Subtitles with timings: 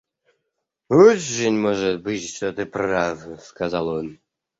[0.89, 4.19] Очень может быть, что ты прав,— сказал он.